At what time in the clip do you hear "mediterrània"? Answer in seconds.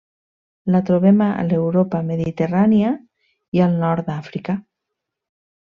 2.09-2.97